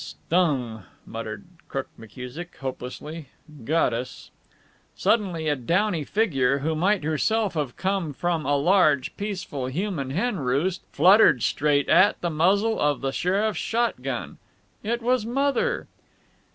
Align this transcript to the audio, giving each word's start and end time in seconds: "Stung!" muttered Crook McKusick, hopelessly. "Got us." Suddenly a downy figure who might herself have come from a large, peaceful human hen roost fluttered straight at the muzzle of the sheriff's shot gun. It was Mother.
"Stung!" 0.03 0.85
muttered 1.05 1.43
Crook 1.67 1.87
McKusick, 1.99 2.55
hopelessly. 2.55 3.27
"Got 3.63 3.93
us." 3.93 4.31
Suddenly 4.95 5.47
a 5.47 5.55
downy 5.55 6.05
figure 6.05 6.57
who 6.57 6.73
might 6.75 7.03
herself 7.03 7.53
have 7.53 7.77
come 7.77 8.11
from 8.11 8.43
a 8.43 8.57
large, 8.57 9.15
peaceful 9.15 9.67
human 9.67 10.09
hen 10.09 10.39
roost 10.39 10.81
fluttered 10.91 11.43
straight 11.43 11.87
at 11.87 12.19
the 12.19 12.31
muzzle 12.31 12.79
of 12.79 13.01
the 13.01 13.11
sheriff's 13.11 13.59
shot 13.59 14.01
gun. 14.01 14.39
It 14.81 15.03
was 15.03 15.23
Mother. 15.23 15.85